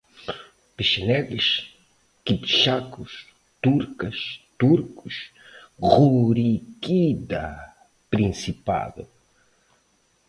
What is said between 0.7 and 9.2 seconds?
Pechenegues, quipchacos, turcas, turcos, ruríquida, Principado